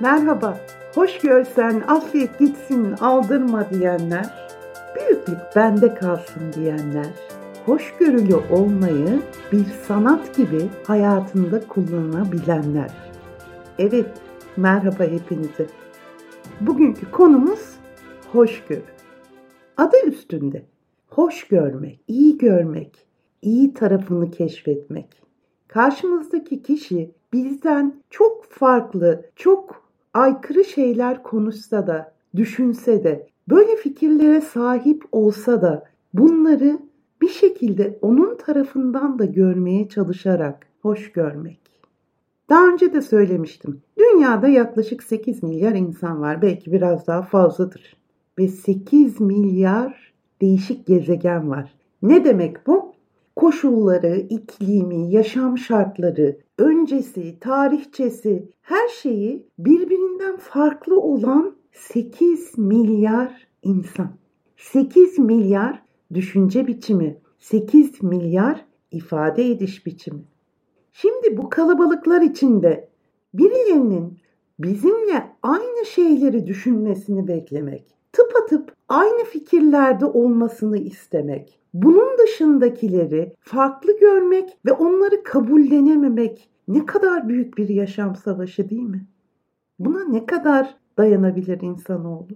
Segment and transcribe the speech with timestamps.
[0.00, 0.58] Merhaba,
[0.94, 4.48] hoş görsen affet gitsin aldırma diyenler,
[4.96, 7.06] büyüklük bende kalsın diyenler,
[7.66, 12.90] hoşgörülü olmayı bir sanat gibi hayatında kullanabilenler.
[13.78, 14.06] Evet,
[14.56, 15.66] merhaba hepinize.
[16.60, 17.76] Bugünkü konumuz
[18.32, 18.82] hoşgörü.
[19.76, 20.62] Adı üstünde.
[21.08, 23.06] Hoş görmek, iyi görmek,
[23.42, 25.22] iyi tarafını keşfetmek.
[25.68, 35.04] Karşımızdaki kişi bizden çok farklı, çok aykırı şeyler konuşsa da, düşünse de, böyle fikirlere sahip
[35.12, 36.78] olsa da bunları
[37.20, 41.60] bir şekilde onun tarafından da görmeye çalışarak hoş görmek.
[42.48, 43.82] Daha önce de söylemiştim.
[43.98, 46.42] Dünyada yaklaşık 8 milyar insan var.
[46.42, 47.96] Belki biraz daha fazladır.
[48.38, 51.74] Ve 8 milyar değişik gezegen var.
[52.02, 52.92] Ne demek bu?
[53.38, 64.10] Koşulları, iklimi, yaşam şartları, öncesi, tarihçesi, her şeyi birbirinden farklı olan 8 milyar insan.
[64.56, 65.82] 8 milyar
[66.14, 70.24] düşünce biçimi, 8 milyar ifade ediş biçimi.
[70.92, 72.88] Şimdi bu kalabalıklar içinde
[73.34, 74.18] birilerinin
[74.58, 84.72] bizimle aynı şeyleri düşünmesini beklemek, tıpatıp aynı fikirlerde olmasını istemek, bunun dışındakileri farklı görmek ve
[84.72, 89.06] onları kabullenememek ne kadar büyük bir yaşam savaşı değil mi?
[89.78, 92.28] Buna ne kadar dayanabilir insanoğlu?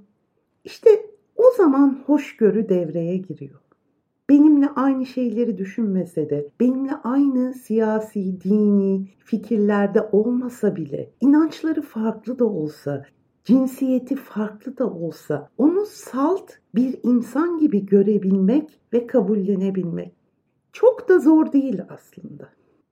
[0.64, 0.90] İşte
[1.36, 3.60] o zaman hoşgörü devreye giriyor.
[4.30, 12.44] Benimle aynı şeyleri düşünmese de, benimle aynı siyasi, dini fikirlerde olmasa bile, inançları farklı da
[12.44, 13.04] olsa,
[13.44, 20.12] cinsiyeti farklı da olsa onu salt bir insan gibi görebilmek ve kabullenebilmek
[20.72, 22.48] çok da zor değil aslında.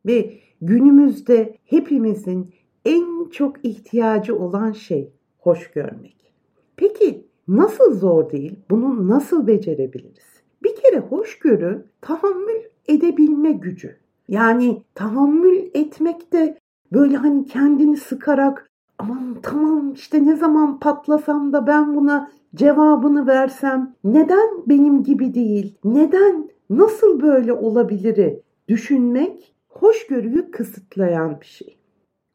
[0.07, 6.35] Ve günümüzde hepimizin en çok ihtiyacı olan şey hoş görmek.
[6.77, 8.57] Peki nasıl zor değil?
[8.71, 10.43] Bunu nasıl becerebiliriz?
[10.63, 13.97] Bir kere hoşgörü tahammül edebilme gücü.
[14.29, 16.59] Yani tahammül etmek de
[16.93, 18.70] böyle hani kendini sıkarak
[19.01, 25.79] aman tamam işte ne zaman patlasam da ben buna cevabını versem neden benim gibi değil,
[25.85, 31.79] neden nasıl böyle olabiliri düşünmek hoşgörüyü kısıtlayan bir şey.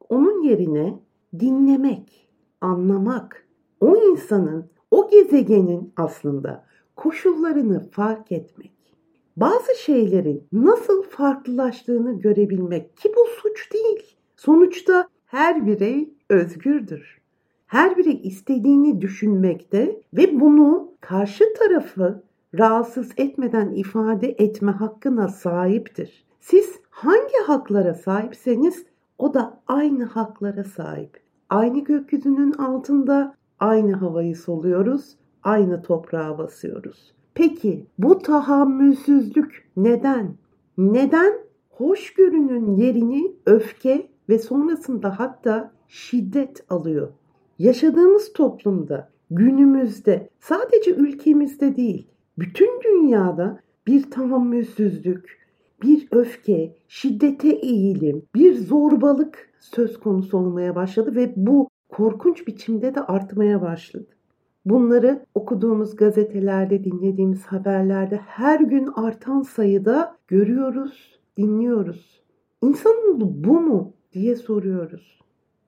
[0.09, 0.99] Onun yerine
[1.39, 2.29] dinlemek,
[2.61, 3.47] anlamak,
[3.81, 6.65] o insanın, o gezegenin aslında
[6.95, 8.73] koşullarını fark etmek,
[9.37, 14.15] bazı şeylerin nasıl farklılaştığını görebilmek ki bu suç değil.
[14.35, 17.21] Sonuçta her birey özgürdür.
[17.67, 22.23] Her birey istediğini düşünmekte ve bunu karşı tarafı
[22.59, 26.25] rahatsız etmeden ifade etme hakkına sahiptir.
[26.39, 28.85] Siz hangi haklara sahipseniz
[29.17, 31.19] o da aynı haklara sahip.
[31.49, 37.13] Aynı gökyüzünün altında aynı havayı soluyoruz, aynı toprağa basıyoruz.
[37.33, 40.35] Peki bu tahammülsüzlük neden?
[40.77, 41.33] Neden
[41.69, 47.07] hoşgörünün yerini öfke ve sonrasında hatta şiddet alıyor?
[47.59, 52.07] Yaşadığımız toplumda, günümüzde, sadece ülkemizde değil,
[52.37, 55.45] bütün dünyada bir tahammülsüzlük,
[55.83, 63.01] bir öfke, şiddete eğilim, bir zorbalık söz konusu olmaya başladı ve bu korkunç biçimde de
[63.01, 64.07] artmaya başladı.
[64.65, 72.21] Bunları okuduğumuz gazetelerde, dinlediğimiz haberlerde her gün artan sayıda görüyoruz, dinliyoruz.
[72.61, 75.19] İnsanoğlu bu mu diye soruyoruz.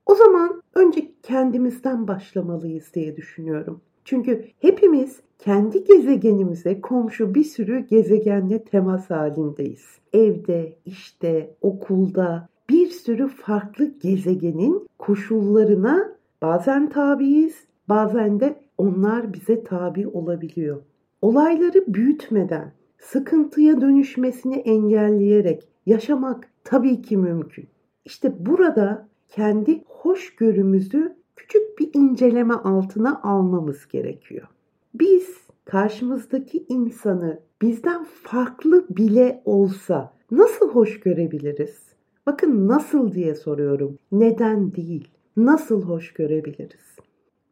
[0.07, 3.81] O zaman önce kendimizden başlamalıyız diye düşünüyorum.
[4.05, 9.85] Çünkü hepimiz kendi gezegenimize komşu bir sürü gezegenle temas halindeyiz.
[10.13, 17.55] Evde, işte, okulda bir sürü farklı gezegenin koşullarına bazen tabiiz,
[17.89, 20.81] bazen de onlar bize tabi olabiliyor.
[21.21, 27.67] Olayları büyütmeden, sıkıntıya dönüşmesini engelleyerek yaşamak tabii ki mümkün.
[28.05, 34.47] İşte burada kendi hoşgörümüzü küçük bir inceleme altına almamız gerekiyor.
[34.93, 41.87] Biz karşımızdaki insanı bizden farklı bile olsa nasıl hoş görebiliriz?
[42.25, 43.97] Bakın nasıl diye soruyorum.
[44.11, 45.07] Neden değil?
[45.37, 46.97] Nasıl hoş görebiliriz?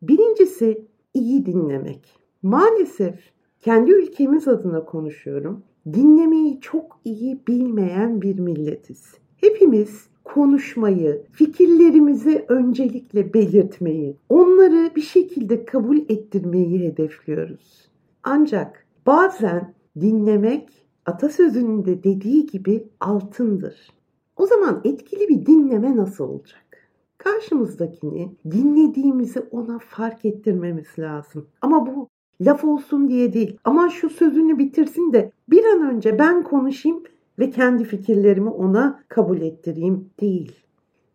[0.02, 2.20] Birincisi iyi dinlemek.
[2.44, 3.20] Maalesef
[3.60, 5.64] kendi ülkemiz adına konuşuyorum.
[5.94, 9.14] Dinlemeyi çok iyi bilmeyen bir milletiz.
[9.38, 17.90] Hepimiz konuşmayı, fikirlerimizi öncelikle belirtmeyi, onları bir şekilde kabul ettirmeyi hedefliyoruz.
[18.24, 20.70] Ancak bazen dinlemek
[21.06, 23.92] atasözünün de dediği gibi altındır.
[24.38, 26.90] O zaman etkili bir dinleme nasıl olacak?
[27.18, 31.48] Karşımızdakini dinlediğimizi ona fark ettirmemiz lazım.
[31.62, 32.10] Ama bu
[32.42, 33.58] laf olsun diye değil.
[33.64, 37.04] Ama şu sözünü bitirsin de bir an önce ben konuşayım
[37.40, 40.66] ve kendi fikirlerimi ona kabul ettireyim değil.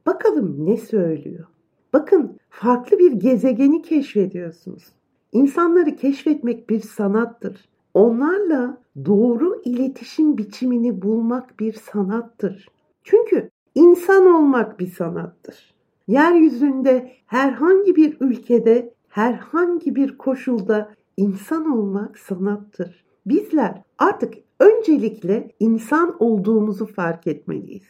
[0.07, 1.47] Bakalım ne söylüyor?
[1.93, 4.85] Bakın farklı bir gezegeni keşfediyorsunuz.
[5.33, 7.69] İnsanları keşfetmek bir sanattır.
[7.95, 12.69] Onlarla doğru iletişim biçimini bulmak bir sanattır.
[13.05, 15.75] Çünkü insan olmak bir sanattır.
[16.09, 23.05] Yeryüzünde herhangi bir ülkede, herhangi bir koşulda insan olmak sanattır.
[23.27, 27.89] Bizler artık öncelikle insan olduğumuzu fark etmeliyiz.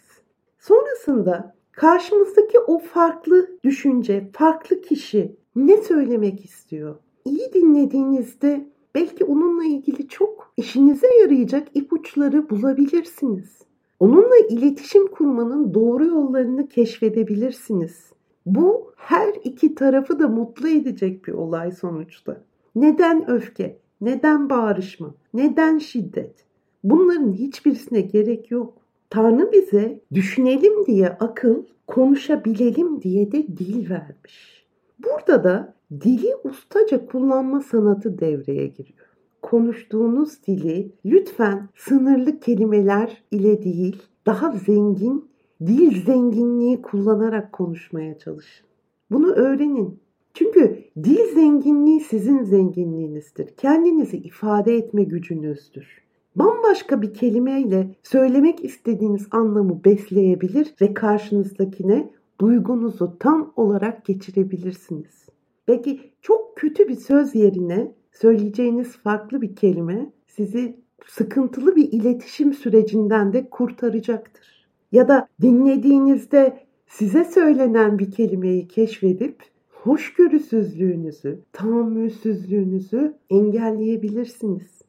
[0.58, 6.96] Sonrasında karşımızdaki o farklı düşünce, farklı kişi ne söylemek istiyor?
[7.24, 13.58] İyi dinlediğinizde belki onunla ilgili çok işinize yarayacak ipuçları bulabilirsiniz.
[14.00, 18.12] Onunla iletişim kurmanın doğru yollarını keşfedebilirsiniz.
[18.46, 22.44] Bu her iki tarafı da mutlu edecek bir olay sonuçta.
[22.74, 23.78] Neden öfke?
[24.00, 25.14] Neden bağırışma?
[25.34, 26.49] Neden şiddet?
[26.84, 28.74] Bunların hiçbirisine gerek yok.
[29.10, 34.66] Tanrı bize düşünelim diye akıl, konuşabilelim diye de dil vermiş.
[35.04, 39.06] Burada da dili ustaca kullanma sanatı devreye giriyor.
[39.42, 45.24] Konuştuğunuz dili lütfen sınırlı kelimeler ile değil, daha zengin,
[45.66, 48.66] dil zenginliği kullanarak konuşmaya çalışın.
[49.10, 50.00] Bunu öğrenin.
[50.34, 53.46] Çünkü dil zenginliği sizin zenginliğinizdir.
[53.56, 56.02] Kendinizi ifade etme gücünüzdür.
[56.40, 62.10] Bambaşka bir kelimeyle söylemek istediğiniz anlamı besleyebilir ve karşınızdakine
[62.40, 65.26] duygunuzu tam olarak geçirebilirsiniz.
[65.68, 70.76] Belki çok kötü bir söz yerine söyleyeceğiniz farklı bir kelime sizi
[71.06, 74.66] sıkıntılı bir iletişim sürecinden de kurtaracaktır.
[74.92, 84.79] Ya da dinlediğinizde size söylenen bir kelimeyi keşfedip hoşgörüsüzlüğünüzü, tahammülsüzlüğünüzü engelleyebilirsiniz.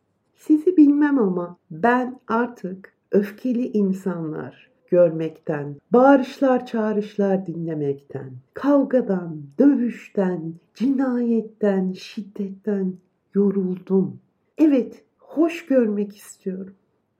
[0.42, 12.94] Sizi bilmem ama ben artık öfkeli insanlar görmekten, bağırışlar çağrışlar dinlemekten, kavgadan, dövüşten, cinayetten, şiddetten
[13.34, 14.20] yoruldum.
[14.58, 16.74] Evet, hoş görmek istiyorum.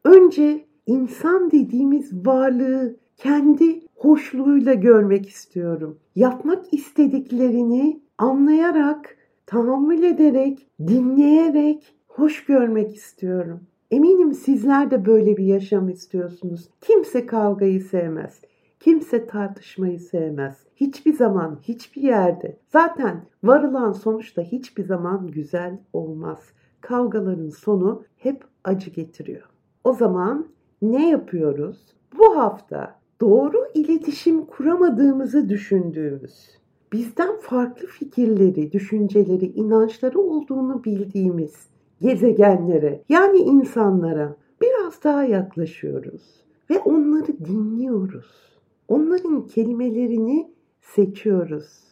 [0.06, 6.00] Önce insan dediğimiz varlığı kendi hoşluğuyla görmek istiyorum.
[6.16, 13.60] Yapmak istediklerini anlayarak, tahammül ederek, dinleyerek hoş görmek istiyorum.
[13.92, 16.70] Eminim sizler de böyle bir yaşam istiyorsunuz.
[16.82, 18.42] Kimse kavgayı sevmez.
[18.80, 20.58] Kimse tartışmayı sevmez.
[20.76, 22.58] Hiçbir zaman, hiçbir yerde.
[22.70, 26.40] Zaten varılan sonuçta hiçbir zaman güzel olmaz.
[26.82, 29.50] Kavgaların sonu hep acı getiriyor.
[29.84, 30.48] O zaman
[30.82, 31.78] ne yapıyoruz?
[32.18, 36.50] Bu hafta doğru iletişim kuramadığımızı düşündüğümüz,
[36.94, 41.71] bizden farklı fikirleri, düşünceleri, inançları olduğunu bildiğimiz
[42.02, 48.52] gezegenlere yani insanlara biraz daha yaklaşıyoruz ve onları dinliyoruz.
[48.88, 50.52] Onların kelimelerini
[50.82, 51.92] seçiyoruz.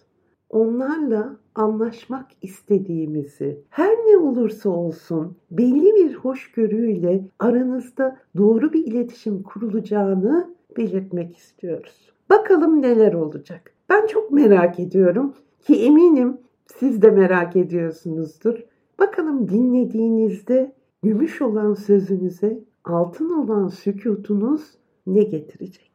[0.50, 10.56] Onlarla anlaşmak istediğimizi, her ne olursa olsun belli bir hoşgörüyle aranızda doğru bir iletişim kurulacağını
[10.78, 12.12] belirtmek istiyoruz.
[12.30, 13.74] Bakalım neler olacak.
[13.90, 18.64] Ben çok merak ediyorum ki eminim siz de merak ediyorsunuzdur.
[19.00, 24.62] Bakalım dinlediğinizde gümüş olan sözünüze altın olan sükutunuz
[25.08, 25.92] ne getirecek?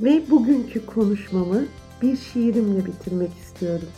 [0.00, 1.62] Ve bugünkü konuşmamı
[2.02, 3.88] bir şiirimle bitirmek istiyorum.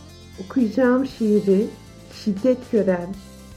[0.45, 1.67] Okuyacağım şiiri
[2.13, 3.09] şiddet gören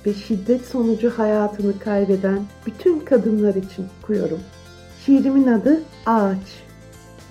[0.06, 4.40] ve şiddet sonucu hayatını kaybeden bütün kadınlar için okuyorum.
[5.06, 6.64] Şiirimin adı Ağaç.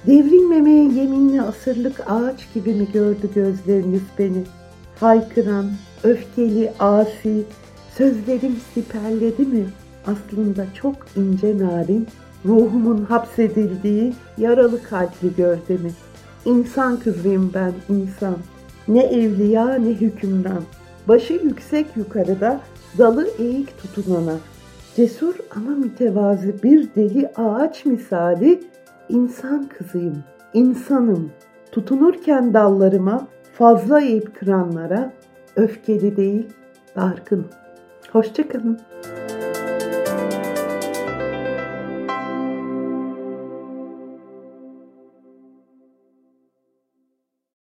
[0.07, 4.43] Devrilmemeye yeminli asırlık ağaç gibi mi gördü gözleriniz beni?
[5.00, 5.67] Haykıran,
[6.05, 7.43] öfkeli, asi,
[7.97, 9.67] sözlerim siperledi mi?
[10.07, 12.07] Aslında çok ince narin,
[12.47, 15.90] ruhumun hapsedildiği yaralı kalpli gövdemi.
[16.45, 18.37] İnsan kızıyım ben insan.
[18.88, 20.62] Ne evliya ne hükümran.
[21.09, 22.61] Başı yüksek yukarıda,
[22.99, 24.35] dalı eğik tutunana.
[24.97, 28.61] Cesur ama mütevazı bir deli ağaç misali
[29.09, 30.25] insan kızıyım,
[30.55, 31.31] insanım.
[31.73, 33.26] Tutunurken dallarıma,
[33.59, 35.12] fazla eğip kıranlara
[35.59, 36.47] öfkeli değil,
[36.97, 37.47] dargın.
[38.12, 38.81] Hoşçakalın.